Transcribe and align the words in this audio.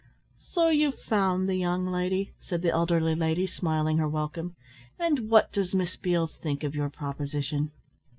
"So 0.49 0.69
you 0.69 0.89
found 0.93 1.47
the 1.47 1.53
young 1.57 1.85
lady," 1.85 2.33
said 2.41 2.63
the 2.63 2.71
elderly 2.71 3.13
lady, 3.13 3.45
smiling 3.45 3.99
her 3.99 4.09
welcome, 4.09 4.55
"and 4.97 5.29
what 5.29 5.51
does 5.53 5.75
Miss 5.75 5.95
Beale 5.95 6.25
think 6.25 6.63
of 6.63 6.73
your 6.73 6.89
proposition?" 6.89 7.69